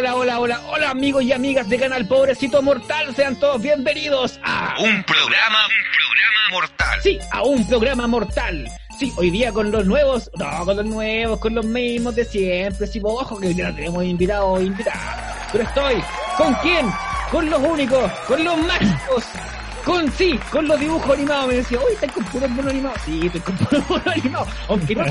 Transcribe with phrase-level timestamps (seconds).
[0.00, 4.74] hola, hola, hola, hola amigos y amigas de Canal Pobrecito Mortal, sean todos bienvenidos a
[4.78, 7.00] un programa, un programa mortal.
[7.02, 8.66] Sí, a un programa mortal.
[8.98, 12.86] Sí, hoy día con los nuevos, no, con los nuevos, con los mismos de siempre,
[12.86, 15.48] sí, ojo que hoy día no tenemos invitados invitadas.
[15.52, 16.02] Pero estoy,
[16.38, 16.90] ¿con quién?
[17.30, 19.24] Con los únicos, con los mágicos,
[19.84, 21.48] con sí, con los dibujos animados.
[21.48, 22.94] Me decía, uy, ¿estás con puro mono animado?
[23.04, 24.46] Sí, estoy con puro mono animado.
[24.68, 25.04] Aunque no,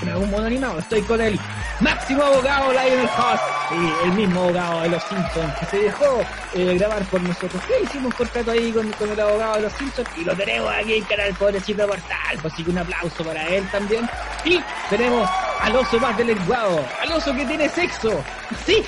[0.00, 0.78] con algún mono animado.
[0.78, 1.38] Estoy con el
[1.80, 3.40] máximo abogado Lionel Haas.
[3.68, 6.22] Sí, el mismo abogado de los Simpsons que se dejó
[6.54, 7.62] eh, grabar por nosotros.
[7.68, 10.08] ¿Qué hicimos un contrato ahí con, con, el abogado de los Simpsons?
[10.16, 12.38] Y lo tenemos aquí en Canal Pobrecito Mortal.
[12.42, 14.08] Pues sí que un aplauso para él también.
[14.44, 15.28] Y tenemos
[15.60, 18.24] al oso más deslenguado, al oso que tiene sexo.
[18.66, 18.82] Sí,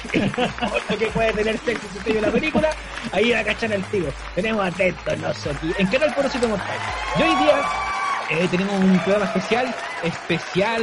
[0.63, 2.71] oso que puede tener sexo si usted la película.
[3.13, 4.07] Ahí va a cachar al tío.
[4.35, 6.77] Tenemos a Ted Donoso aquí en Canal Pobrecito Mortal.
[7.19, 7.63] Y hoy día
[8.33, 10.83] eh, tenemos un programa especial, especial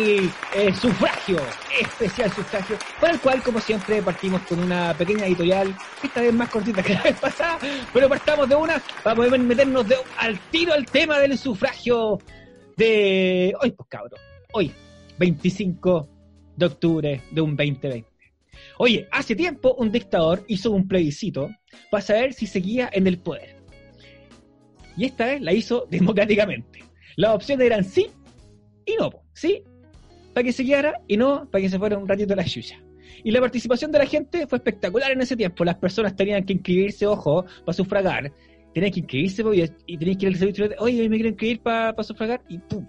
[0.56, 1.38] eh, sufragio,
[1.82, 6.50] especial sufragio, para el cual, como siempre, partimos con una pequeña editorial, esta vez más
[6.50, 7.58] cortita que la vez pasada,
[7.92, 12.20] pero partamos de una para poder meternos de, al tiro al tema del sufragio
[12.78, 14.20] de hoy, pues cabros,
[14.54, 14.72] hoy,
[15.18, 16.08] 25
[16.56, 18.08] de octubre de un 2020.
[18.78, 21.50] Oye, hace tiempo un dictador hizo un plebiscito
[21.90, 23.56] para saber si seguía en el poder.
[24.96, 26.89] Y esta vez la hizo democráticamente.
[27.20, 28.08] Las opciones eran sí
[28.86, 29.12] y no.
[29.34, 29.62] Sí,
[30.34, 32.82] para que se quedara y no para que se fuera un ratito a la chucha.
[33.26, 35.66] Y la participación de la gente fue espectacular en ese tiempo.
[35.66, 38.32] Las personas tenían que inscribirse, ojo, para sufragar.
[38.74, 39.44] Tenían que inscribirse
[39.86, 40.70] y, tenían que ir al servicio.
[40.80, 42.88] Oye, me quiero inscribir para sufragar y pum.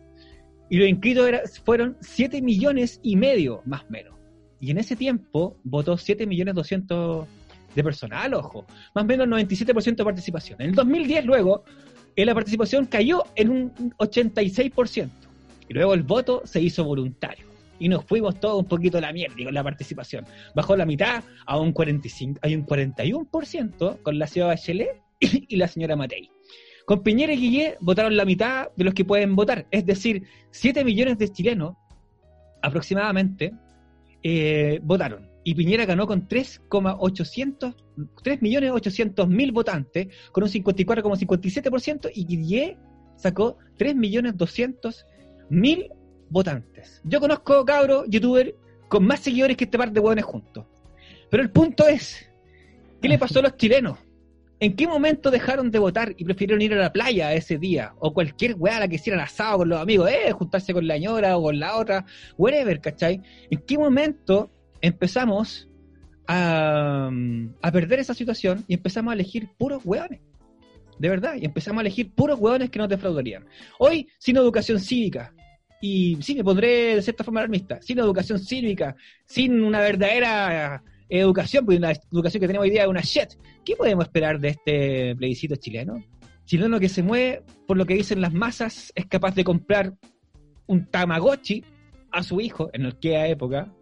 [0.69, 4.15] Y los inscritos fueron 7 millones y medio, más o menos.
[4.61, 7.27] Y en ese tiempo votó 7 millones 200
[7.75, 8.65] de personal, ojo.
[8.95, 10.63] Más o menos 97% de participación.
[10.63, 11.65] En el 2010 luego
[12.17, 15.11] la participación cayó en un 86%.
[15.69, 17.47] Y luego el voto se hizo voluntario.
[17.79, 20.27] Y nos fuimos todos un poquito a la mierda con la participación.
[20.55, 25.69] Bajó la mitad a un 45, hay un 41% con la señora Bachelet y la
[25.69, 26.31] señora Matei.
[26.85, 30.85] Con Piñera y Guillé votaron la mitad de los que pueden votar, es decir, 7
[30.85, 31.77] millones de chilenos
[32.63, 33.53] aproximadamente
[34.23, 37.75] eh, votaron y Piñera ganó con 3,800
[38.23, 42.79] 3.800.000 votantes con un 54,57% y Guillier
[43.17, 45.93] sacó 3.200.000
[46.31, 47.01] votantes.
[47.05, 48.55] Yo conozco cabros, youtuber,
[48.89, 50.67] con más seguidores que este par de hueones juntos.
[51.31, 52.27] Pero el punto es,
[53.01, 53.99] ¿qué le pasó a los chilenos?
[54.59, 57.95] ¿En qué momento dejaron de votar y prefirieron ir a la playa ese día?
[57.99, 61.39] O cualquier weá la que hicieran asado con los amigos, eh, juntarse con la señora
[61.39, 62.05] o con la otra,
[62.37, 63.23] whatever, ¿cachai?
[63.51, 65.69] ¿En qué momento empezamos
[66.27, 67.11] a,
[67.73, 70.21] perder esa situación y empezamos a elegir puros hueones.
[70.99, 73.47] De verdad, y empezamos a elegir puros hueones que nos defraudarían.
[73.79, 75.35] Hoy, sin educación cívica,
[75.81, 81.65] y sí, me pondré de cierta forma alarmista, sin educación cívica, sin una verdadera educación,
[81.65, 83.31] porque una educación que tenemos hoy día es una shit,
[83.65, 86.05] ¿qué podemos esperar de este plebiscito chileno?
[86.45, 89.95] Chileno que se mueve por lo que dicen las masas, es capaz de comprar
[90.67, 91.65] un Tamagotchi
[92.13, 93.73] a su hijo en aquella época,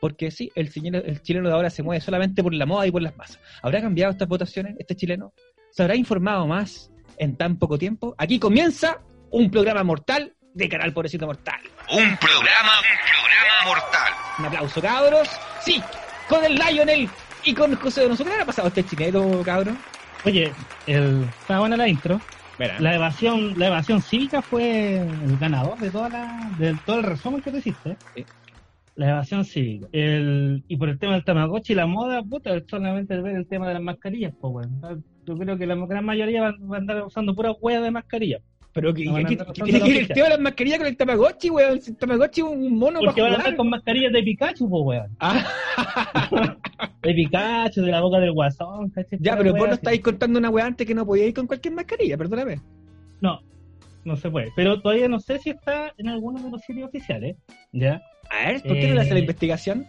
[0.00, 0.70] porque sí, el,
[1.04, 3.38] el chileno de ahora se mueve solamente por la moda y por las masas.
[3.62, 5.32] ¿Habrá cambiado estas votaciones este chileno?
[5.70, 8.14] ¿Se habrá informado más en tan poco tiempo?
[8.18, 11.60] Aquí comienza un programa mortal de Canal Pobrecito Mortal.
[11.92, 14.12] Un programa, un programa mortal.
[14.38, 15.28] Un aplauso, cabros.
[15.60, 15.82] Sí,
[16.28, 17.08] con el Lionel
[17.44, 18.24] y con José Donoso.
[18.24, 19.78] ¿Qué le ha pasado a este chileno, cabrón?
[20.24, 20.52] Oye,
[20.86, 21.24] el...
[21.40, 22.20] estaba buena la intro.
[22.78, 27.40] La evasión, la evasión cívica fue el ganador de toda la, de todo el resumen
[27.40, 27.96] que te hiciste.
[28.14, 28.26] Sí
[28.96, 29.88] la evasión cívica.
[29.92, 33.46] El, y por el tema del Tamagotchi y la moda, puta, solamente el ver el
[33.46, 35.02] tema de las mascarillas, pues, bueno.
[35.26, 38.40] Yo creo que la gran mayoría van, a andar usando pura hueá de mascarilla.
[38.72, 41.80] Pero que, tiene que ir el tema de las mascarillas con el Tamagotchi, weón.
[41.84, 45.16] El Tamagotchi es un mono Porque van a estar con mascarillas de Pikachu, pues, weón.
[45.18, 45.44] Ah.
[47.02, 50.66] de Pikachu, de la boca del guasón, Ya, pero vos no estáis contando una weá
[50.66, 52.60] antes que no podíais ir con cualquier mascarilla, perdóname.
[53.20, 53.40] No,
[54.04, 54.52] no se puede.
[54.54, 57.36] Pero todavía no sé si está en alguno de los sitios oficiales,
[57.72, 58.00] ¿ya?
[58.30, 59.86] A ver, ¿por qué no le hace la eh, investigación?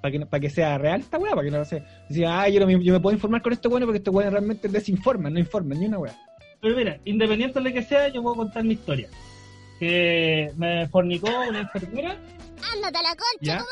[0.00, 1.84] Para que, para que sea real esta weá, para que no sé.
[2.08, 5.38] Decía, ah, yo, me puedo informar con esto bueno porque estos weones realmente desinforman, no
[5.38, 6.16] informan ni una weá.
[6.60, 9.08] Pero mira, independiente de lo que sea, yo puedo contar mi historia.
[9.78, 12.16] que me fornicó una enfermera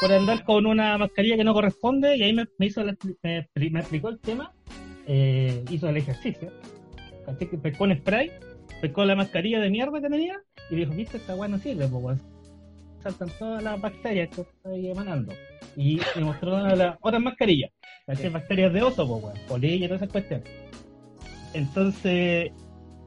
[0.01, 2.83] por andar con una mascarilla que no corresponde y ahí me, hizo
[3.23, 4.53] me, explicó el tema,
[5.07, 6.53] eh, hizo el ejercicio,
[7.39, 8.31] que pescó un spray,
[8.81, 10.41] pescó la mascarilla de mierda que tenía
[10.71, 12.19] y dijo, viste, esta weá no sirve, pues
[13.03, 15.33] saltan todas las bacterias que estoy emanando.
[15.77, 17.71] Y me mostró las otras mascarillas,
[18.07, 20.49] las bacterias de oso, pues weón, polilla y todas esas cuestiones.
[21.55, 22.53] Entonces,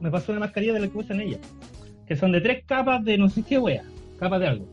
[0.00, 1.40] me pasó una mascarilla de la que usan ellas,
[2.06, 3.84] que son de tres capas de no sé qué wea,
[4.18, 4.68] capas de algo.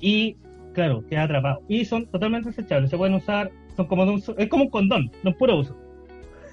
[0.00, 0.36] Y
[0.74, 1.62] claro, queda atrapado.
[1.68, 5.30] Y son totalmente desechables, se pueden usar, son como un, es como un condón, no
[5.30, 5.76] es puro uso.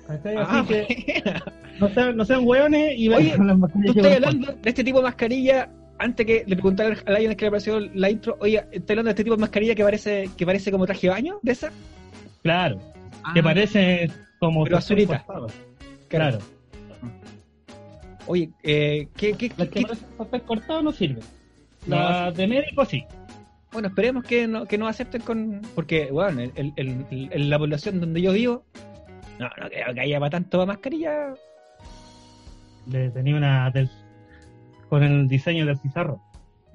[0.08, 1.24] Así ah, que
[1.80, 3.94] no sean, no sean hueones y vayan las mascarillas.
[3.94, 5.70] Tú estás hablando de este tipo de mascarilla
[6.04, 9.12] antes que le preguntara a alguien que le pareció la intro, oye, ¿estás hablando de
[9.12, 11.72] este tipo de mascarilla que parece que parece como traje de baño de esa?
[12.42, 12.80] Claro,
[13.34, 13.44] que ah.
[13.44, 15.26] parece como pero azulita.
[16.10, 16.40] Claro.
[18.28, 19.86] Oye, eh, ¿qué, qué, Las que
[20.18, 21.22] papel cortado no sirve.
[21.88, 23.06] La de médico sí.
[23.72, 25.62] Bueno, esperemos que no, que no acepten con.
[25.74, 28.66] Porque, bueno, en el, la población donde yo vivo,
[29.40, 31.34] no, no creo que haya para tanto mascarilla.
[32.88, 33.90] Le tenía una del,
[34.94, 36.22] con el diseño del pizarro.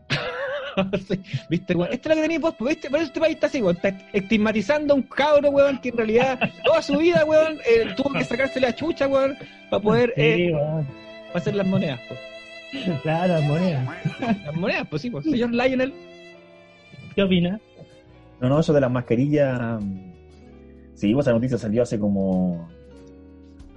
[1.48, 1.92] ¿Viste, weón?
[1.92, 2.90] Esto es lo que tenéis vos, pues, ¿viste?
[2.90, 3.76] Por eso este país está así, weón.
[3.76, 8.12] Está estigmatizando a un cabro, weón, que en realidad toda su vida, weón, eh, tuvo
[8.12, 9.36] que sacarse la chucha, weón,
[9.70, 10.12] para poder.
[10.16, 12.20] Eh, para hacer las monedas, pues.
[13.02, 13.88] Claro, las monedas.
[14.20, 15.24] Las monedas, pues sí, pues.
[15.24, 15.94] Señor Lionel.
[17.14, 17.60] ¿Qué opina?
[18.40, 19.80] No, no, eso de las mascarillas.
[20.94, 22.68] Sí, pues esa noticia salió hace como.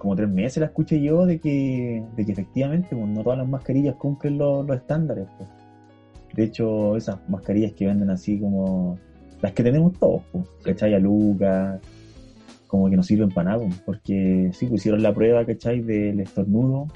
[0.02, 3.48] Como tres meses la escuché yo de que, de que efectivamente pues, no todas las
[3.48, 5.28] mascarillas cumplen los, estándares.
[5.38, 5.48] Pues.
[6.34, 8.98] De hecho, esas mascarillas que venden así como
[9.44, 10.96] las que tenemos todos, pues, ¿cachai?
[10.96, 11.80] A Lucas,
[12.66, 15.82] como que no sirven para nada, porque sí, pues hicieron la prueba, ¿cachai?
[15.82, 16.88] Del estornudo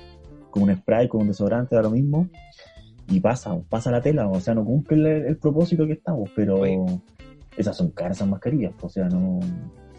[0.49, 2.27] con un spray, con un desodorante, da lo mismo,
[3.07, 6.63] y pasa, pasa la tela, o sea, no cumple el, propósito que estamos, pero
[7.55, 9.39] esas son caras esas mascarillas, o sea, no...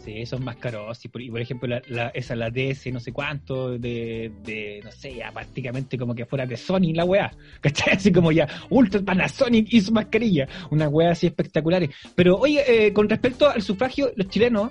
[0.07, 0.57] Sí, son más.
[1.03, 5.33] Y por, ejemplo, la, la, esa, la DS, no sé cuánto, de, no sé, ya
[5.33, 7.33] prácticamente como que fuera de Sony la weá.
[7.61, 7.95] ¿Cachai?
[7.95, 10.47] Así como ya, Ultra Panasonic y su mascarilla.
[10.71, 11.91] Una weá así espectaculares.
[12.15, 14.71] Pero, oye, eh, con respecto al sufragio, los chilenos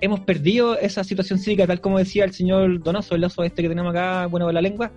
[0.00, 3.68] hemos perdido esa situación cívica, tal como decía el señor Donoso, el oso este que
[3.68, 4.90] tenemos acá, bueno, la lengua.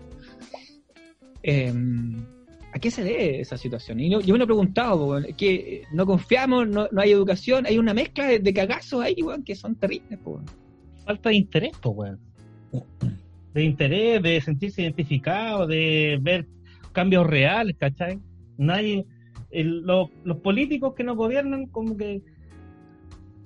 [1.43, 2.25] Em,
[2.71, 3.99] ¿A qué se debe esa situación?
[3.99, 8.27] Y yo me lo he preguntado, que no confiamos, no, hay educación, hay una mezcla
[8.27, 10.19] de, cagazos ahí, que son terribles.
[11.03, 12.13] Falta de interés, pues,
[13.53, 16.47] De interés, de sentirse identificado, de ver
[16.91, 18.19] cambios reales, ¿cachai?
[18.57, 19.05] Nadie,
[19.51, 20.09] los
[20.43, 22.21] políticos que nos gobiernan como que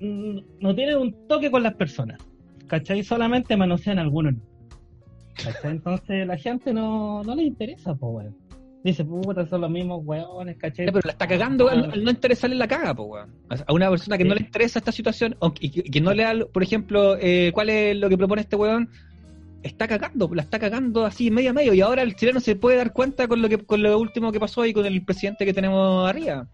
[0.02, 2.20] no tienen un toque con las personas,
[2.68, 3.04] ¿cachai?
[3.04, 4.36] Solamente manosean algunos.
[5.42, 5.72] ¿cachai?
[5.72, 8.43] Entonces la gente no, no le interesa, pues, weón.
[8.84, 10.88] Dice, puta, son los mismos weones, ¿cachai?
[10.88, 13.34] pero la está cagando al, no interesarle la caga, pues, weón.
[13.66, 16.64] A una persona que no le interesa esta situación, y que, no le da, por
[16.64, 18.90] ejemplo, eh, cuál es lo que propone este weón,
[19.64, 22.76] está cagando, la está cagando así medio a medio, y ahora el chileno se puede
[22.76, 25.54] dar cuenta con lo que con lo último que pasó ahí con el presidente que
[25.54, 26.50] tenemos arriba.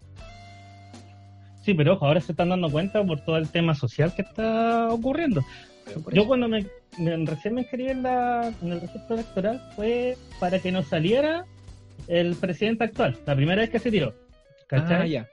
[1.62, 4.88] Sí, pero ojo, ahora se están dando cuenta por todo el tema social que está
[4.90, 5.42] ocurriendo.
[6.12, 6.64] Yo cuando me,
[7.26, 11.44] recién me inscribí en, la, en el registro electoral fue para que nos saliera
[12.08, 14.14] el presidente actual, la primera vez que se tiró.
[14.66, 15.16] ¿Cachai?
[15.16, 15.28] Ah,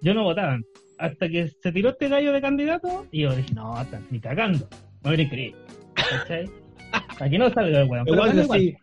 [0.00, 0.58] yo no votaba.
[0.98, 3.74] Hasta que se tiró este gallo de candidato y yo dije, no,
[4.10, 4.68] ni cagando.
[5.02, 5.54] Me voy a inscribir.
[5.94, 6.48] ¿Cachai?
[7.20, 8.06] Aquí no sale el weón.
[8.06, 8.76] Igual,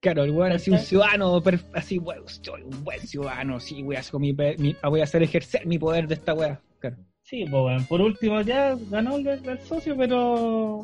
[0.00, 4.00] Claro, el weón así un ciudadano, así, weón, soy un buen ciudadano, sí, voy a,
[4.00, 6.60] hacer mi, voy a hacer ejercer mi poder de esta weá.
[6.78, 6.98] Claro.
[7.22, 10.82] Sí, pues por último ya ganó el, socio, pero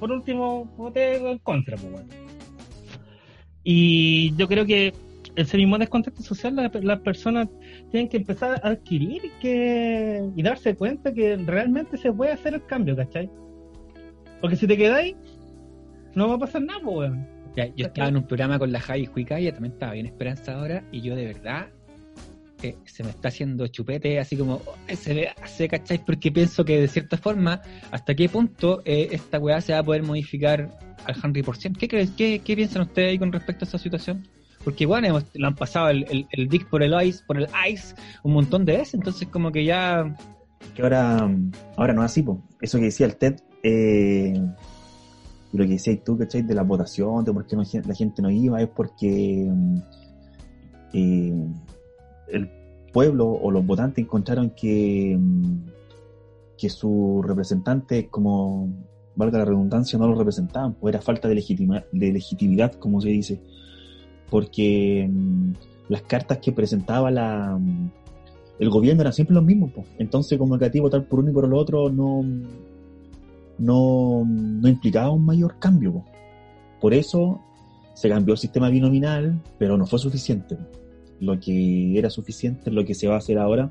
[0.00, 2.21] por último voté en contra, pues weón.
[3.64, 4.92] Y yo creo que
[5.36, 7.48] ese mismo descontexto social las personas
[7.90, 12.66] tienen que empezar a adquirir que, y darse cuenta que realmente se puede hacer el
[12.66, 13.30] cambio, ¿cachai?
[14.40, 15.16] Porque si te quedáis,
[16.14, 17.32] no va a pasar nada, weón
[17.76, 21.00] yo estaba en un programa con la Javi Juica, ella también estaba bien esperanzadora, y
[21.00, 21.68] yo de verdad
[22.84, 26.04] se me está haciendo chupete, así como se me hace, ¿cachai?
[26.04, 29.82] Porque pienso que de cierta forma, ¿hasta qué punto eh, esta weá se va a
[29.82, 33.78] poder modificar al Henry por ¿Qué, qué, qué piensan ustedes ahí con respecto a esa
[33.78, 34.26] situación?
[34.64, 38.34] Porque bueno, lo han pasado el, el, Dick por el Ice, por el Ice, un
[38.34, 40.16] montón de veces, entonces como que ya...
[40.74, 41.28] Que ahora,
[41.76, 42.24] ahora no es así,
[42.60, 44.40] eso que decía el TED, eh,
[45.52, 46.42] lo que decías tú, ¿cachai?
[46.42, 49.78] De la votación, de por qué la gente no iba, es porque mm,
[50.94, 51.46] eh,
[52.28, 52.50] el
[52.92, 55.56] pueblo o los votantes encontraron que, mm,
[56.58, 58.68] que sus representantes, como
[59.14, 63.40] valga la redundancia, no los representaban, pues era falta de, de legitimidad, como se dice.
[64.30, 65.52] Porque mm,
[65.88, 67.58] las cartas que presentaba la,
[68.58, 69.72] el gobierno eran siempre los mismos.
[69.72, 69.84] Po.
[69.98, 72.24] Entonces, como que a ti votar por uno y por el otro no,
[73.58, 75.92] no, no implicaba un mayor cambio.
[75.92, 76.04] Po.
[76.80, 77.40] Por eso
[77.94, 80.56] se cambió el sistema binominal, pero no fue suficiente.
[81.22, 83.70] Lo que era suficiente lo que se va a hacer ahora,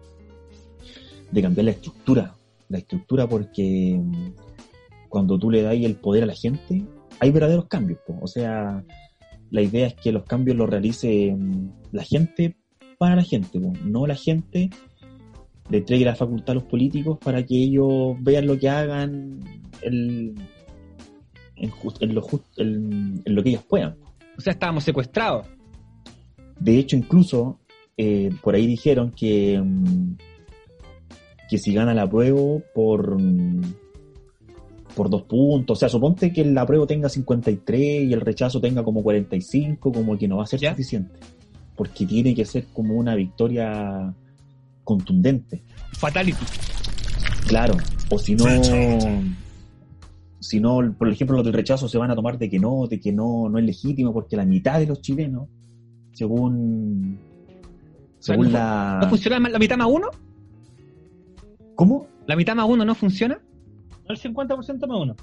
[1.32, 2.36] de cambiar la estructura.
[2.70, 4.32] La estructura porque mm,
[5.10, 6.86] cuando tú le das el poder a la gente,
[7.20, 8.00] hay verdaderos cambios.
[8.22, 8.84] O sea,
[9.50, 12.56] la idea es que los cambios los realice mm, la gente
[12.98, 14.70] para la gente, no la gente
[15.70, 19.40] le entregue la facultad a los políticos para que ellos vean lo que hagan
[19.82, 20.36] en,
[21.56, 22.24] lo,
[22.58, 23.98] en, lo que ellos puedan.
[24.38, 25.48] O sea, estábamos secuestrados.
[26.62, 27.60] De hecho, incluso
[27.98, 30.16] eh, por ahí dijeron que, mm,
[31.50, 32.40] que si gana la prueba
[32.74, 33.62] por, mm,
[34.96, 38.84] por dos puntos, o sea, suponte que la prueba tenga 53 y el rechazo tenga
[38.84, 41.20] como 45, como que no va a ser suficiente
[41.82, 44.14] porque tiene que ser como una victoria
[44.84, 45.64] contundente.
[45.94, 46.46] Fatality.
[47.48, 47.76] Claro,
[48.08, 48.46] o si no,
[50.40, 53.00] si no, por ejemplo, los del rechazo se van a tomar de que no, de
[53.00, 55.48] que no, no es legítimo, porque la mitad de los chilenos,
[56.14, 57.20] según,
[58.20, 59.00] según la...
[59.02, 60.10] ¿No funciona la mitad más uno?
[61.76, 62.08] ¿Cómo?
[62.28, 63.40] ¿La mitad más uno no funciona?
[64.08, 65.16] el 50% más uno.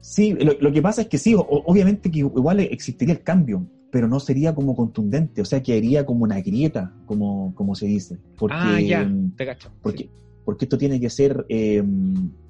[0.00, 4.20] Sí, lo, que pasa es que sí, obviamente que igual existiría el cambio, pero no
[4.20, 8.18] sería como contundente, o sea, quedaría como una grieta, como, como se dice.
[8.36, 9.70] Porque, ah, ya, te cacho.
[9.82, 10.10] Porque,
[10.44, 11.82] porque esto tiene que ser eh,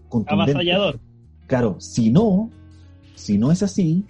[0.09, 0.53] contundente.
[0.53, 1.01] Avasallador.
[1.47, 2.51] Claro, si no,
[3.15, 4.05] si no es así,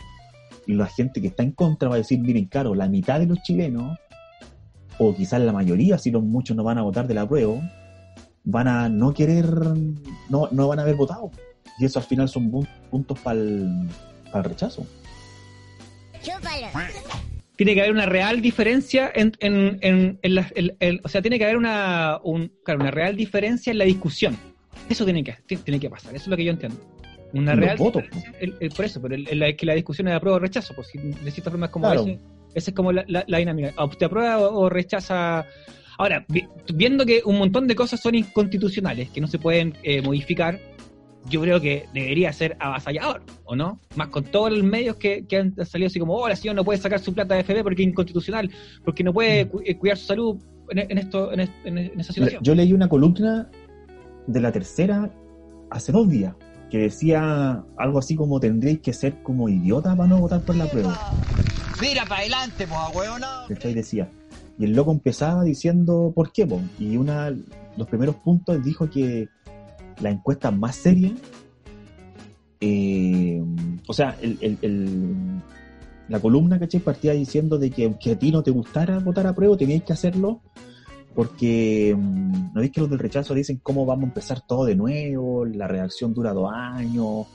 [0.67, 3.43] la gente que está en contra va a decir, miren, claro, la mitad de los
[3.43, 3.99] chilenos,
[4.99, 7.61] o quizás la mayoría, si los muchos no van a votar de la prueba,
[8.45, 9.47] van a no querer,
[10.29, 11.31] no, no van a haber votado.
[11.79, 13.89] Y eso al final son puntos para el
[14.33, 14.87] rechazo
[17.57, 21.57] tiene que haber una real diferencia en, en, en, en o sea, tiene que haber
[21.57, 24.37] una, un, claro, una real diferencia en la discusión.
[24.89, 26.79] Eso tiene que, tiene que pasar, eso es lo que yo entiendo.
[27.35, 28.05] Una real votos,
[28.77, 31.51] por eso, pero el, que la discusión es de aprueba o rechazo, pues de cierta
[31.51, 32.21] forma es como ese,
[32.55, 33.75] esa es como la, la, dinámica.
[33.99, 35.45] ¿Te aprueba o, rechaza?
[35.99, 36.25] Ahora,
[36.73, 40.61] viendo que un montón de cosas son inconstitucionales, que no se pueden eh, modificar,
[41.29, 43.81] yo creo que debería ser avasallador, ¿o no?
[43.97, 46.79] Más con todos los medios que, han salido así como, oh, la señora no puede
[46.79, 48.51] sacar su plata de FB porque es inconstitucional,
[48.85, 49.51] porque no puede mm.
[49.65, 50.37] eh, cuidar su salud
[50.71, 51.41] en, esto, en,
[51.99, 52.43] esa situación.
[52.43, 53.51] Yo leí una columna
[54.27, 55.11] de la tercera
[55.71, 56.35] hace dos días
[56.71, 60.67] que decía algo así como tendréis que ser como idiota para no votar por la
[60.67, 60.99] prueba.
[61.81, 63.65] Mira para adelante, pues.
[63.65, 64.09] Y decía.
[64.59, 66.63] Y el loco empezaba diciendo por qué, pues.
[66.79, 67.33] Y una
[67.77, 69.29] los primeros puntos dijo que
[70.01, 71.13] la encuesta más seria,
[72.61, 73.43] eh,
[73.87, 74.17] o sea,
[76.09, 76.81] la columna, ¿cachai?
[76.81, 79.93] Partía diciendo de que aunque a ti no te gustara votar a prueba, teníais que
[79.93, 80.41] hacerlo
[81.15, 84.75] porque mm, no es que los del rechazo dicen cómo vamos a empezar todo de
[84.75, 87.27] nuevo, la redacción dura dos años,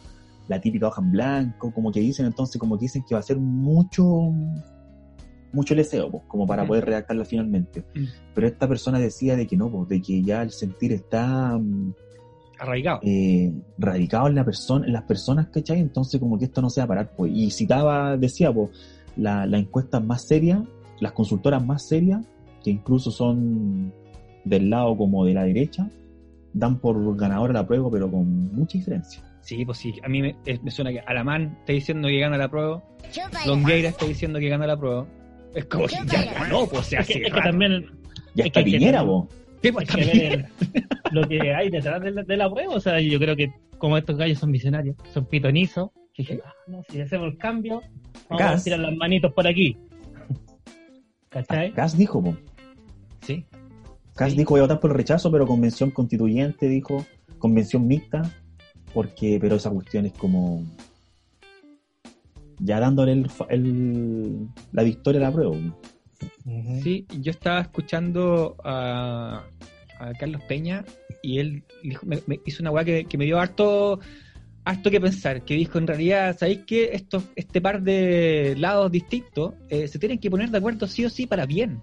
[0.47, 3.23] la típica hoja en blanco, como que dicen entonces, como que dicen que va a
[3.23, 4.33] ser mucho
[5.51, 7.83] mucho leseo, pues, como para poder redactarla finalmente.
[7.95, 8.05] Mm.
[8.35, 11.93] Pero esta persona decía de que no, pues, de que ya el sentir está mm,
[12.59, 12.99] arraigado.
[13.03, 15.79] Eh, radicado en la persona, en las personas, ¿cachai?
[15.79, 17.31] Entonces como que esto no se va a parar, pues.
[17.33, 18.69] Y citaba, decía, pues,
[19.15, 20.63] la, la encuesta más seria,
[20.99, 22.25] las consultoras más serias,
[22.63, 23.93] que incluso son
[24.45, 25.89] del lado como de la derecha,
[26.53, 29.23] dan por ganador la prueba, pero con mucha diferencia.
[29.41, 32.83] Sí, pues sí, a mí me, suena que Alamán está diciendo que gana la prueba,
[33.45, 35.07] Longueira está diciendo que gana la prueba.
[35.55, 37.85] Es como si ya ganó, pues, o sea, es que, también...
[38.35, 39.27] Ya está Piñera, vos.
[39.61, 39.87] Pues,
[41.11, 42.75] lo que hay detrás de la, prueba.
[42.75, 45.89] O sea, yo creo que como estos gallos son visionarios, son pitonizos,
[46.45, 47.81] ah, si hacemos el cambio,
[48.29, 49.77] vamos a tirar las manitos por aquí.
[51.29, 51.71] ¿Cachai?
[51.71, 52.35] Gas dijo, Sí.
[54.19, 57.05] Gas dijo voy a votar por el rechazo, pero convención constituyente, dijo,
[57.37, 58.29] convención mixta,
[58.93, 60.65] porque, pero esa cuestión es como
[62.59, 65.55] ya dándole el, la victoria a la prueba.
[66.83, 69.45] Sí, yo estaba escuchando a,
[70.19, 70.83] Carlos Peña
[71.21, 71.63] y él
[72.03, 74.01] me, hizo una weá que, me dio harto,
[74.65, 79.53] harto que pensar, que dijo en realidad, ¿sabéis que esto, este par de lados distintos
[79.69, 81.81] eh, se tienen que poner de acuerdo sí o sí para bien?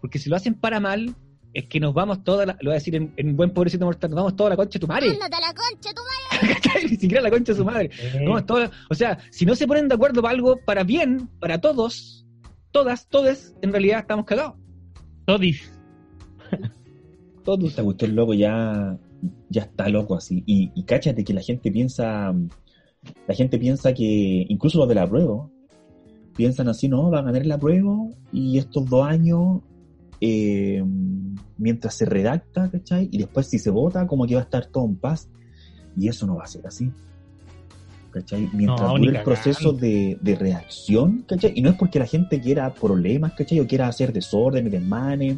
[0.00, 1.14] Porque si lo hacen para mal,
[1.56, 4.16] es que nos vamos toda la, lo voy a decir en, buen pobrecito mortal, nos
[4.18, 5.08] vamos toda la concha de tu madre.
[5.08, 6.82] la concha de tu madre.
[6.90, 7.90] Ni siquiera la concha de su madre.
[8.90, 12.26] o sea, si no se ponen de acuerdo para algo, para bien, para todos,
[12.72, 14.52] todas, todas, en realidad estamos cagados.
[15.24, 15.72] Todis.
[17.42, 17.74] Todos.
[17.74, 18.98] Te gustó el loco ya,
[19.48, 20.42] ya está loco así.
[20.46, 22.34] Y, y cáchate que la gente piensa,
[23.26, 25.48] la gente piensa que, incluso los de la prueba,
[26.36, 27.96] piensan así, no, van a ganar la prueba
[28.30, 29.62] y estos dos años
[30.20, 30.82] eh,
[31.58, 33.08] mientras se redacta, ¿cachai?
[33.10, 35.28] Y después si se vota, como que va a estar todo en paz.
[35.96, 36.90] Y eso no va a ser así.
[38.10, 38.48] ¿cachai?
[38.52, 41.52] Mientras dure el proceso de, de, reacción, ¿cachai?
[41.54, 43.60] Y no es porque la gente quiera problemas, ¿cachai?
[43.60, 45.36] O quiera hacer desorden, desmanes,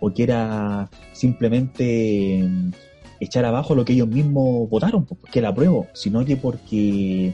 [0.00, 2.72] o quiera simplemente mm,
[3.20, 7.32] echar abajo lo que ellos mismos votaron, porque la apruebo, sino que porque...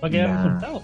[0.00, 0.82] Para que haya resultados,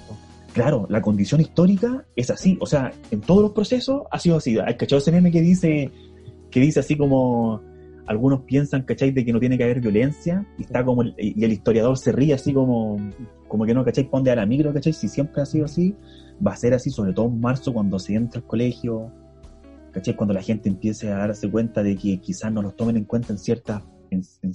[0.52, 2.56] Claro, la condición histórica es así.
[2.62, 4.58] O sea, en todos los procesos ha sido así.
[4.58, 5.90] Hay cachado ese meme que dice,
[6.56, 7.60] que dice así como
[8.06, 9.10] algunos piensan, ¿cachai?
[9.10, 12.32] De que no tiene que haber violencia y está como y el historiador se ríe
[12.32, 12.96] así como,
[13.46, 14.08] como que no, ¿cachai?
[14.08, 14.94] Ponde a la micro, ¿cachai?
[14.94, 15.94] Si siempre ha sido así,
[16.44, 19.12] va a ser así, sobre todo en marzo cuando se entra al colegio,
[19.92, 20.16] ¿cachai?
[20.16, 23.34] Cuando la gente empiece a darse cuenta de que quizás no los tomen en cuenta
[23.34, 24.52] en ciertas en, en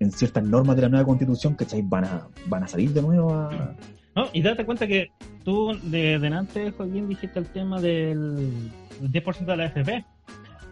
[0.00, 1.82] en, ciertas normas de la nueva constitución, ¿cachai?
[1.82, 3.76] Van a, van a salir de nuevo a...
[4.16, 5.12] No, y date cuenta que
[5.44, 10.04] tú de delante, Joaquín, dijiste el tema del 10% de la FP.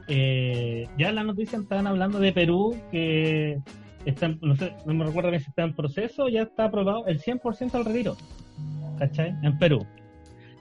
[0.08, 3.58] Eh, ya en la noticia estaban hablando de Perú, que
[4.06, 7.74] está, no sé, no me recuerdo si está en proceso, ya está aprobado el 100%
[7.74, 8.16] al retiro,
[8.98, 9.34] ¿cachai?
[9.42, 9.86] En Perú.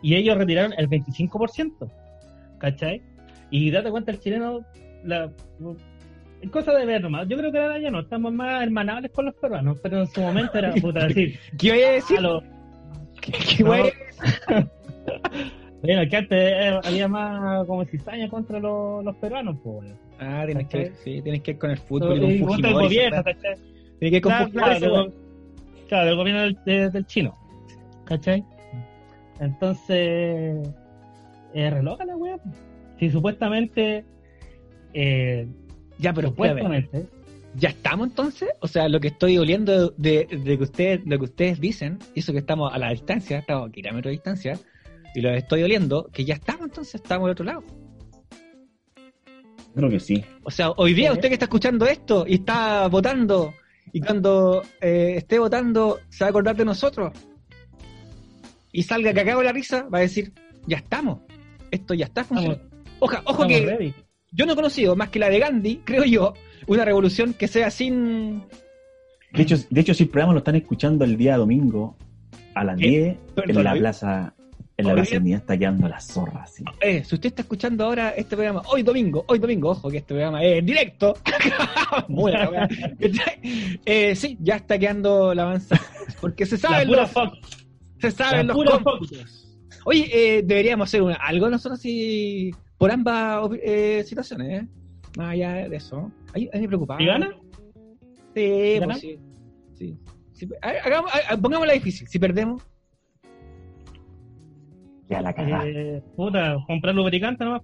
[0.02, 1.90] Y ellos retiraron el 25%,
[2.60, 3.02] ¿cachai?
[3.50, 4.66] Y date cuenta, el chileno,
[5.04, 5.32] la,
[6.52, 7.28] cosa de ver nomás.
[7.30, 10.22] Yo creo que ahora ya no, estamos más hermanables con los peruanos, pero en su
[10.22, 11.40] momento era puta decir.
[11.58, 12.20] ¿Qué voy a decir?
[13.22, 14.72] ¿Qué, voy a decir?
[15.82, 19.94] bueno, que antes eh, había más como cizaña contra los, los peruanos, pues.
[20.20, 22.68] Ah, tienes que, sí, tienes que ir con el fútbol y con Fujimori.
[22.68, 23.56] el gobierno, ¿cachai?
[24.00, 25.14] Tienes que ir con claro, claro,
[25.88, 27.36] claro, del gobierno del, del, chino,
[28.06, 28.44] ¿cachai?
[29.40, 30.68] Entonces,
[31.54, 32.40] eh, reloja la wea.
[33.00, 34.04] Si supuestamente
[34.94, 35.48] eh,
[36.00, 37.08] ya, pero supuestamente.
[37.56, 38.50] ¿Ya estamos entonces?
[38.62, 42.40] O sea, lo que estoy oliendo de, que ustedes, lo que ustedes dicen, eso que
[42.40, 44.60] estamos a la distancia, estamos a kilómetros de distancia,
[45.16, 47.64] y lo estoy oliendo, que ya estamos entonces, estamos del otro lado.
[49.74, 50.24] Creo que sí.
[50.44, 53.54] O sea, hoy día usted que está escuchando esto y está votando,
[53.94, 57.14] y cuando eh, esté votando se va a acordar de nosotros,
[58.72, 60.34] y salga que acabo la risa, va a decir,
[60.66, 61.20] ya estamos,
[61.72, 62.64] esto ya está funcionando.
[63.00, 63.94] Ojo, ojo que
[64.32, 66.34] yo no he conocido más que la de Gandhi, creo yo,
[66.68, 68.44] una revolución que sea sin...
[69.32, 71.98] De hecho, de hecho si el programa lo están escuchando el día domingo
[72.56, 74.34] a las 10 en la plaza
[74.78, 76.64] en la plaza está quedando la zorra, sí.
[76.82, 80.14] Eh, si usted está escuchando ahora este programa, hoy domingo, hoy domingo, ojo que este
[80.14, 81.16] programa es en directo.
[83.86, 85.82] eh, sí, ya está quedando la avanza.
[86.22, 87.10] Porque se sabe los,
[88.00, 88.58] se saben los
[89.86, 94.68] Oye, eh, deberíamos hacer algo nosotros si por ambas eh, situaciones, ¿eh?
[95.18, 96.12] Más allá de eso.
[96.36, 97.02] Ahí, me preocupaba.
[97.02, 97.36] ¿Y gana?
[98.36, 99.20] Sí, pues sí.
[99.76, 99.98] sí.
[100.34, 100.48] sí.
[100.62, 101.12] Hagamos,
[101.42, 102.08] pongámosla difícil.
[102.08, 102.62] Si perdemos.
[105.10, 105.68] Ya la cagada.
[105.68, 107.62] Eh, puta, comprar lubricante nomás.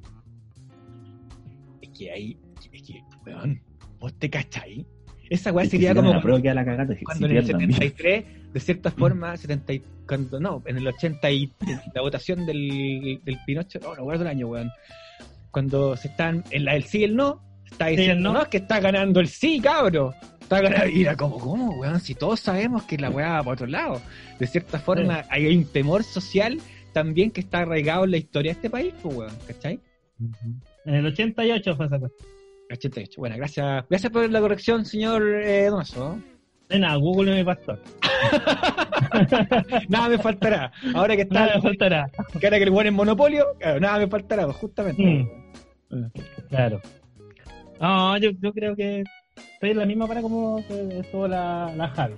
[1.82, 2.38] Es que ahí.
[2.72, 3.62] Es que, weón,
[4.00, 4.86] vos te cachai.
[5.30, 6.10] Esa weá sería como.
[6.22, 9.74] Cuando, que la cagada, cuando en el 73, de cierta forma, 70
[10.08, 11.52] cuando, no, en el 80 y
[11.94, 14.70] la votación del, del Pinocho, no, no guardo el año, weón
[15.54, 18.58] cuando se están en la del sí y el no, está diciendo, no, es que
[18.58, 20.14] está ganando el sí, cabro.
[20.42, 22.02] Está ganando, y era como, ¿cómo, weón?
[22.02, 24.02] Si todos sabemos que la weá va para otro llado.
[24.40, 26.60] De cierta forma, hay un temor social
[26.94, 29.80] también que está arraigado en la historia de este país, pues, weón, ¿cachai?
[30.86, 32.14] En el 88 fue esa cosa.
[32.72, 33.14] 88.
[33.18, 33.86] Bueno, gracias.
[33.90, 36.20] Gracias por la corrección, señor eh, Domaso.
[36.70, 37.82] De nada, Google es mi pastor.
[39.90, 40.72] nada me faltará.
[40.96, 41.34] Ahora que está.
[41.34, 42.12] Nada me faltará.
[42.40, 45.28] Que ahora que el buen es monopolio, claro, nada me faltará, pues, justamente.
[45.90, 46.06] Mm.
[46.50, 46.82] Claro.
[47.80, 49.04] No, yo, yo creo que
[49.36, 52.16] estoy en la misma para como estuvo la, la Javi.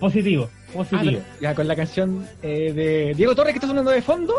[0.00, 1.20] Positivo, positivo.
[1.24, 4.34] Ah, ya con la canción eh, de Diego Torres que está sonando de fondo.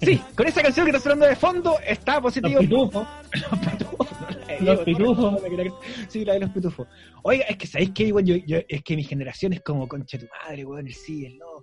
[0.00, 2.60] Sí, con esa canción que está sonando de fondo está positivo.
[2.60, 3.06] Los pitufos.
[4.60, 5.42] los pitufos.
[6.08, 6.86] Sí, la de los pitufos.
[7.22, 10.26] Oiga, es que sabéis que yo, yo, es que mi generación es como concha tu
[10.44, 11.62] madre, weón, el sí, el no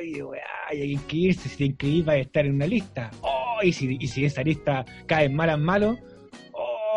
[0.00, 3.10] oye, weá, hay que inscribirse, si te inscribís vas a estar en una lista.
[3.22, 5.98] Oh, y si, y si esa lista cae en malo en malo,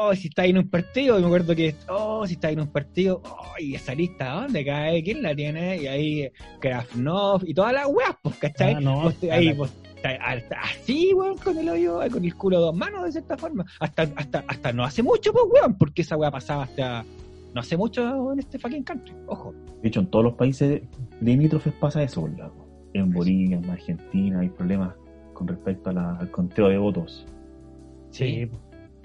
[0.07, 2.67] oh, si está en un partido, y me acuerdo que, oh, si está en un
[2.67, 5.03] partido, oh, y esa lista, ¿dónde cae?
[5.03, 5.77] ¿Quién la tiene?
[5.77, 8.73] Y ahí, Krafnov, y todas las weas, pues, ¿cachai?
[8.75, 9.73] Ah, no, ahí, pues,
[10.61, 13.65] así, weón, con el hoyo, con el culo dos manos, de cierta forma.
[13.79, 17.05] Hasta, hasta, hasta no hace mucho, pues, weón, porque esa wea pasaba hasta
[17.53, 19.53] no hace mucho en este fucking country, ojo.
[19.81, 20.81] De hecho, en todos los países
[21.21, 22.63] limítrofes pasa eso, weón
[22.93, 24.93] en Bolivia, en Argentina, hay problemas
[25.33, 27.25] con respecto al conteo de votos.
[28.11, 28.49] Sí,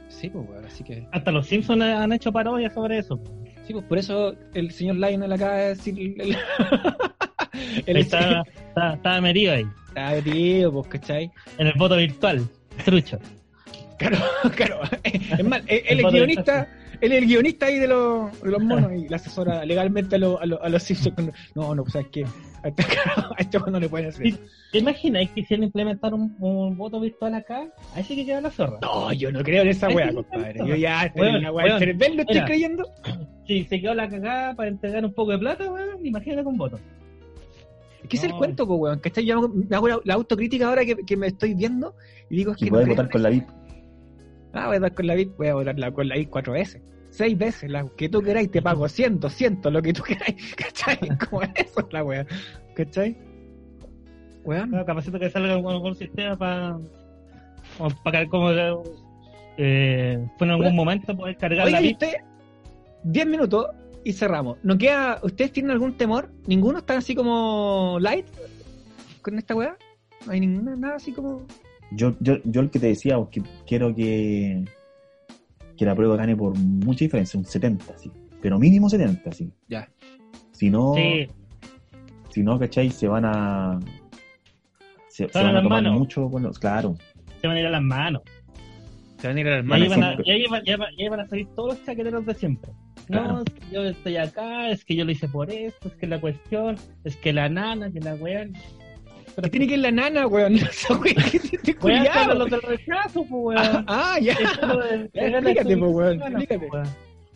[0.09, 1.07] sí, pues, así que.
[1.13, 3.21] Hasta los Simpsons han hecho parodias sobre eso.
[3.67, 6.17] Sí, pues por eso el señor Lionel acaba de decir.
[7.87, 8.45] El, estaba,
[8.95, 9.67] estaba, metido ahí.
[9.89, 11.31] está tío, pues, ¿cachai?
[11.59, 12.49] En el voto virtual,
[12.85, 13.19] trucho.
[13.99, 14.19] Claro,
[14.57, 14.81] claro.
[15.03, 16.69] Es más, el, guionista,
[17.01, 20.19] él es el guionista ahí de los, de los monos y la asesora legalmente a,
[20.19, 21.33] los a, a los Simpsons.
[21.55, 22.69] No, no, pues sabes que a
[23.39, 24.39] este no le pueden hacer.
[24.73, 27.69] ¿Te imaginas que quisieran implementar un, un, voto virtual acá?
[27.95, 28.79] Ahí sí que queda la zorra.
[28.83, 30.59] No, yo no creo en esa weá, compadre.
[30.67, 32.85] Yo ya estoy bueno, una weá bueno, ¿lo estoy creyendo?
[33.47, 36.79] Si se quedó la cagada para entregar un poco de plata, weón, imagínate con voto.
[38.09, 39.01] ¿Qué es el cuento, pues, weón?
[39.01, 41.95] Que yo me hago la, la autocrítica ahora que, que, me estoy viendo
[42.31, 42.67] y digo es que.
[42.67, 43.49] Y puedes votar con la VIP.
[44.59, 46.83] Ah, voy a votar con la VIP, voy a votar con la VIP cuatro veces
[47.11, 50.99] seis veces, la que tú queráis, te pago 100, 200, lo que tú queráis, ¿cachai?
[51.29, 52.27] Como eso es la weá,
[52.75, 53.17] ¿cachai?
[54.45, 54.71] Weón.
[54.71, 56.79] No, capacito que salga algún sistema para
[58.03, 62.15] para que como eh, fue en algún momento poder cargar Oye, la usted,
[63.05, 63.67] 10 minutos
[64.05, 64.57] y cerramos.
[64.63, 66.31] ¿No queda, ¿Ustedes tienen algún temor?
[66.47, 68.27] ¿Ninguno está así como light
[69.21, 69.77] con esta weá?
[70.25, 71.47] ¿No hay ninguna, nada así como...?
[71.91, 74.65] Yo, yo, yo el que te decía, que quiero que
[75.79, 78.11] que la prueba gane por mucha diferencia, un 70, sí.
[78.43, 79.51] Pero mínimo 70, sí.
[79.69, 79.89] Ya.
[80.51, 80.95] Si no,
[82.31, 82.91] si no, ¿cachai?
[82.91, 83.79] Se van a.
[85.09, 85.99] Se, se van a tomar manos.
[85.99, 86.97] mucho bueno, claro.
[87.41, 88.23] Se van a ir a las manos.
[89.19, 89.87] Se van a ir a las manos.
[90.25, 92.73] Y ahí van a, y ahí van, a salir todos los chaqueteros de siempre.
[93.09, 96.07] No, es que yo estoy acá, es que yo lo hice por esto, es que
[96.07, 98.47] la cuestión, es que la nana, que la weá.
[99.39, 100.55] Pero tiene que ir la nana, weón.
[101.63, 102.35] Te cuidado.
[102.35, 103.57] los del rechazo, pues, weón.
[103.57, 104.33] Ah, ah ya.
[105.13, 106.23] Explícate, pues, weón.
[106.23, 106.69] Explícate.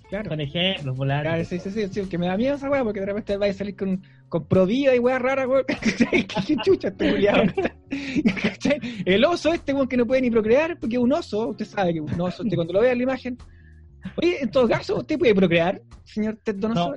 [0.08, 0.28] Claro.
[0.30, 1.22] Con ejemplos, volar.
[1.22, 3.46] Claro, sí, sí, sí, sí, que me da miedo esa weá, porque de repente va
[3.46, 5.64] a salir con, con provida y weá rara, weón.
[6.46, 7.44] ¿Qué chucha este culiado?
[9.04, 11.94] El oso este, weón, que no puede ni procrear, porque es un oso, usted sabe
[11.94, 13.38] que un oso, usted cuando lo vea en la imagen.
[14.16, 16.96] Oye, en todo caso, ¿usted puede procrear, señor Ted Donoso?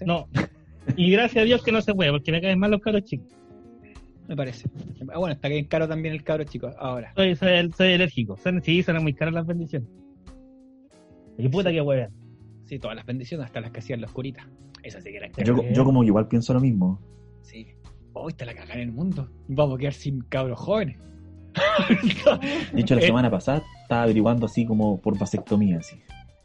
[0.00, 0.26] No.
[0.32, 0.46] no.
[0.96, 3.36] Y gracias a Dios que no se puede, porque me caen mal los caros chicos
[4.28, 4.68] me parece.
[5.12, 7.12] Ah, bueno, está bien caro también el cabro, chico, ahora.
[7.14, 8.36] Soy, soy, soy alérgico.
[8.36, 9.88] Son, sí, son muy caras las bendiciones.
[11.38, 12.10] Y puta que huevean.
[12.64, 14.48] Sí, todas las bendiciones, hasta las que hacían la oscurita.
[14.82, 17.00] Esas sí que eran yo, yo como igual pienso lo mismo.
[17.42, 17.66] Sí.
[18.12, 19.28] Hoy está la cagada en el mundo.
[19.48, 20.98] Vamos a quedar sin cabros jóvenes.
[22.72, 23.06] de hecho, la eh.
[23.06, 25.96] semana pasada estaba averiguando así como por vasectomía, así.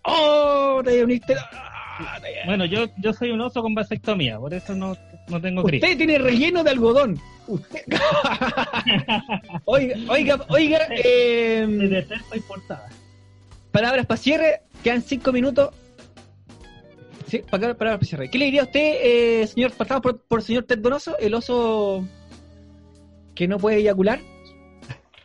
[0.04, 0.82] ¡Oh!
[0.84, 1.36] Te uniste.
[2.46, 4.96] Bueno, yo, yo soy un oso con vasectomía, por eso no,
[5.32, 5.82] no tengo gris.
[5.82, 7.20] Usted tiene relleno de algodón.
[7.48, 7.82] Usted...
[9.65, 10.88] oiga, oiga, oiga.
[10.89, 12.06] Eh,
[13.72, 15.74] palabras para cierre, quedan cinco minutos.
[17.28, 18.30] Sí, palabras para cierre.
[18.30, 22.06] ¿Qué le diría a usted, eh, señor, pasamos por, por señor Ted Donoso, el oso
[23.34, 24.20] que no puede eyacular?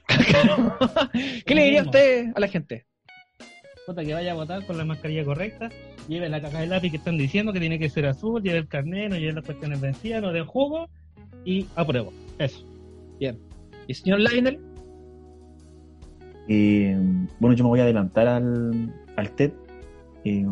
[1.44, 2.86] ¿Qué le diría a usted a la gente?
[3.94, 5.70] Que vaya a votar con la mascarilla correcta
[6.08, 8.68] lleve la caja de lápiz que están diciendo que tiene que ser azul, lleve el
[8.68, 10.88] carnet, no lleve las cuestiones vencidas, no de jugo
[11.44, 12.12] y apruebo.
[12.38, 12.64] Eso.
[13.18, 13.38] Bien.
[13.86, 14.60] ¿Y señor Lionel?
[16.48, 16.96] Eh,
[17.40, 19.52] bueno, yo me voy a adelantar al, al TED.
[20.24, 20.44] Eh,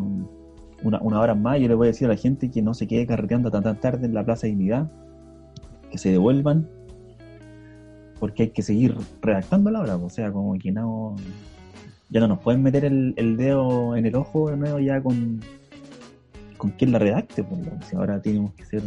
[0.83, 2.87] una, una, hora más, yo le voy a decir a la gente que no se
[2.87, 4.91] quede carreteando tan, tarde en la Plaza de Dignidad,
[5.89, 6.69] que se devuelvan,
[8.19, 11.15] porque hay que seguir redactando la hora, o sea, como que no
[12.09, 15.41] ya no nos pueden meter el, el, dedo en el ojo de nuevo ya con,
[16.57, 18.81] con quien la redacte, pues, si ahora tenemos que ser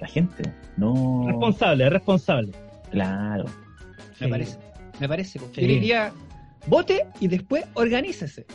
[0.00, 1.24] la gente, no...
[1.26, 2.52] Responsable, responsable.
[2.90, 3.44] Claro.
[4.20, 4.58] Me parece,
[5.00, 5.38] me parece.
[5.38, 5.66] Porque sí.
[5.66, 6.12] diría,
[6.66, 8.46] vote y después organícese.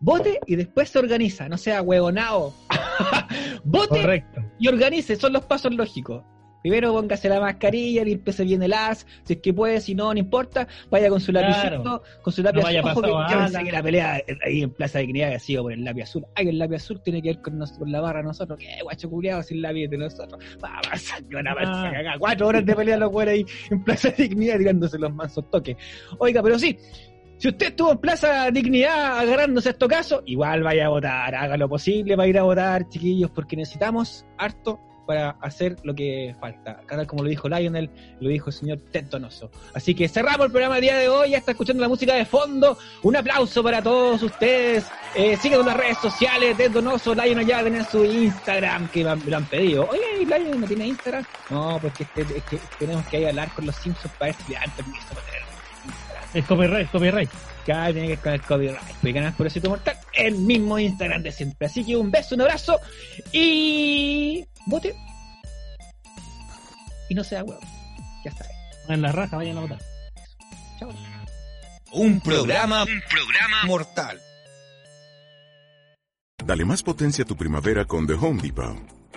[0.00, 2.54] Vote y después se organiza, no sea huevonao.
[3.64, 4.42] vote Correcto.
[4.58, 6.24] y organice, son los pasos lógicos.
[6.62, 10.18] Primero póngase la mascarilla, límpese bien el as, si es que puede, si no, no
[10.18, 12.02] importa, vaya con su lapicito, claro.
[12.22, 13.06] con su lápiz no azul.
[13.06, 16.02] Yo pensé que la pelea ahí en Plaza de Dignidad había sido por el lápiz
[16.02, 16.26] azul.
[16.34, 18.58] Ay, el lápiz azul tiene que ver con, nosotros, con la barra nosotros.
[18.58, 20.42] ¿Qué, guacho culiado sin lápiz de nosotros?
[20.62, 22.18] Va a pasar, van a pasar acá.
[22.18, 25.76] Cuatro horas de pelea los güeyes ahí en Plaza de Dignidad tirándose los mansos toques.
[26.18, 26.76] Oiga, pero sí,
[27.38, 31.56] si usted estuvo en Plaza Dignidad agarrándose a estos casos, igual vaya a votar, haga
[31.56, 34.78] lo posible para ir a votar, chiquillos, porque necesitamos harto
[35.10, 36.82] para hacer lo que falta.
[36.88, 39.50] Tal como lo dijo Lionel, lo dijo el señor Tentonoso.
[39.74, 42.24] Así que cerramos el programa del día de hoy, ya está escuchando la música de
[42.24, 42.78] fondo.
[43.02, 44.86] Un aplauso para todos ustedes.
[45.16, 49.46] Eh, sigan las redes sociales, Tentonoso, Lionel ya tiene su Instagram, que me lo han
[49.46, 49.88] pedido.
[49.90, 51.24] Oye, Lionel no tiene Instagram.
[51.50, 54.70] No, pues que, es que tenemos que ir a hablar con los Simpsons para estudiar
[54.76, 55.42] permiso para tener
[55.86, 56.24] Instagram.
[56.34, 57.30] Es copyright, copyright.
[57.66, 58.96] Cada tiene que ver con el copyright.
[59.00, 61.66] Puede ganar por eso mortal el mismo Instagram de siempre.
[61.66, 62.78] Así que un beso, un abrazo
[63.32, 64.96] y vote.
[67.08, 67.60] Y no sea huevo.
[68.24, 68.46] Ya está.
[68.88, 69.78] En la raja, vayan a votar.
[70.78, 70.90] Chao.
[71.92, 74.20] Un programa, un programa mortal.
[76.44, 78.99] Dale más potencia a tu primavera con The Home Depot.